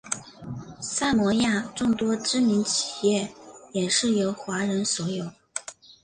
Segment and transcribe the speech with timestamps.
[0.79, 3.31] 萨摩亚众多知名企业
[3.71, 5.31] 也是由华人所有。